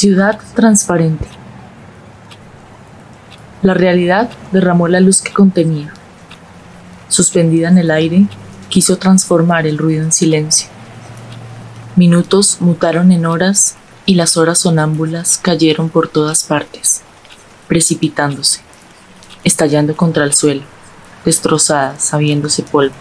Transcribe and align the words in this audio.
Ciudad 0.00 0.40
transparente. 0.54 1.26
La 3.60 3.74
realidad 3.74 4.30
derramó 4.50 4.88
la 4.88 4.98
luz 4.98 5.20
que 5.20 5.30
contenía. 5.30 5.92
Suspendida 7.10 7.68
en 7.68 7.76
el 7.76 7.90
aire, 7.90 8.26
quiso 8.70 8.96
transformar 8.96 9.66
el 9.66 9.76
ruido 9.76 10.02
en 10.02 10.10
silencio. 10.10 10.70
Minutos 11.96 12.56
mutaron 12.60 13.12
en 13.12 13.26
horas 13.26 13.76
y 14.06 14.14
las 14.14 14.38
horas 14.38 14.60
sonámbulas 14.60 15.36
cayeron 15.36 15.90
por 15.90 16.08
todas 16.08 16.44
partes, 16.44 17.02
precipitándose, 17.68 18.62
estallando 19.44 19.94
contra 19.94 20.24
el 20.24 20.32
suelo, 20.32 20.62
destrozadas, 21.26 22.02
sabiéndose 22.02 22.62
polvo. 22.62 22.94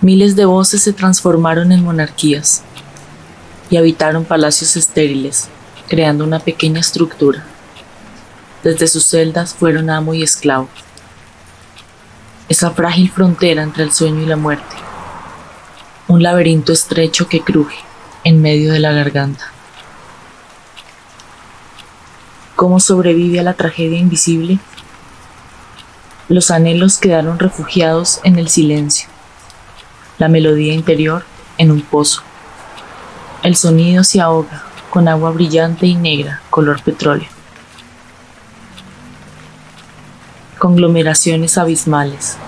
Miles 0.00 0.36
de 0.36 0.44
voces 0.44 0.82
se 0.82 0.92
transformaron 0.92 1.72
en 1.72 1.82
monarquías 1.82 2.62
y 3.70 3.76
habitaron 3.76 4.24
palacios 4.24 4.76
estériles, 4.76 5.48
creando 5.88 6.24
una 6.24 6.38
pequeña 6.38 6.80
estructura. 6.80 7.44
Desde 8.62 8.86
sus 8.86 9.04
celdas 9.04 9.54
fueron 9.54 9.90
amo 9.90 10.14
y 10.14 10.22
esclavo. 10.22 10.68
Esa 12.48 12.70
frágil 12.70 13.10
frontera 13.10 13.62
entre 13.62 13.84
el 13.84 13.92
sueño 13.92 14.22
y 14.22 14.26
la 14.26 14.36
muerte. 14.36 14.76
Un 16.08 16.22
laberinto 16.22 16.72
estrecho 16.72 17.28
que 17.28 17.40
cruje 17.40 17.78
en 18.24 18.40
medio 18.40 18.72
de 18.72 18.80
la 18.80 18.92
garganta. 18.92 19.52
¿Cómo 22.56 22.80
sobrevive 22.80 23.40
a 23.40 23.42
la 23.42 23.54
tragedia 23.54 23.98
invisible? 23.98 24.58
Los 26.28 26.50
anhelos 26.50 26.98
quedaron 26.98 27.38
refugiados 27.38 28.20
en 28.24 28.38
el 28.38 28.48
silencio, 28.48 29.08
la 30.18 30.28
melodía 30.28 30.72
interior 30.72 31.24
en 31.58 31.70
un 31.70 31.82
pozo. 31.82 32.22
El 33.46 33.54
sonido 33.54 34.02
se 34.02 34.20
ahoga 34.20 34.64
con 34.90 35.06
agua 35.06 35.30
brillante 35.30 35.86
y 35.86 35.94
negra, 35.94 36.42
color 36.50 36.82
petróleo. 36.82 37.28
Conglomeraciones 40.58 41.56
abismales, 41.56 42.38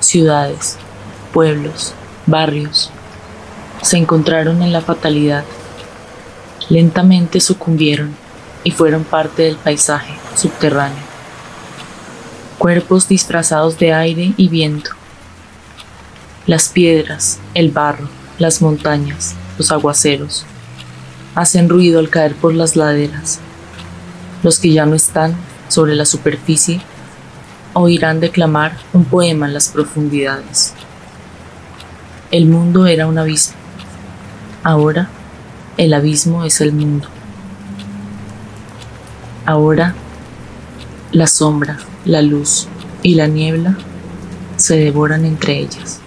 ciudades, 0.00 0.78
pueblos, 1.34 1.92
barrios, 2.24 2.90
se 3.82 3.98
encontraron 3.98 4.62
en 4.62 4.72
la 4.72 4.80
fatalidad. 4.80 5.44
Lentamente 6.70 7.40
sucumbieron 7.40 8.16
y 8.64 8.70
fueron 8.70 9.04
parte 9.04 9.42
del 9.42 9.56
paisaje 9.56 10.14
subterráneo. 10.34 11.04
Cuerpos 12.56 13.06
disfrazados 13.06 13.78
de 13.78 13.92
aire 13.92 14.32
y 14.38 14.48
viento. 14.48 14.92
Las 16.46 16.70
piedras, 16.70 17.38
el 17.52 17.70
barro, 17.70 18.08
las 18.38 18.62
montañas, 18.62 19.34
los 19.58 19.72
aguaceros, 19.72 20.44
hacen 21.34 21.68
ruido 21.68 21.98
al 21.98 22.10
caer 22.10 22.34
por 22.34 22.54
las 22.54 22.76
laderas. 22.76 23.40
Los 24.42 24.58
que 24.58 24.72
ya 24.72 24.86
no 24.86 24.94
están 24.94 25.34
sobre 25.68 25.94
la 25.94 26.04
superficie 26.04 26.80
oirán 27.74 28.20
declamar 28.20 28.76
un 28.92 29.04
poema 29.04 29.46
en 29.46 29.54
las 29.54 29.68
profundidades. 29.68 30.74
El 32.30 32.46
mundo 32.46 32.86
era 32.86 33.06
un 33.06 33.18
abismo. 33.18 33.54
Ahora 34.62 35.08
el 35.76 35.94
abismo 35.94 36.44
es 36.44 36.60
el 36.60 36.72
mundo. 36.72 37.08
Ahora 39.46 39.94
la 41.12 41.26
sombra, 41.26 41.78
la 42.04 42.20
luz 42.20 42.68
y 43.02 43.14
la 43.14 43.28
niebla 43.28 43.78
se 44.56 44.76
devoran 44.76 45.24
entre 45.24 45.58
ellas. 45.58 46.00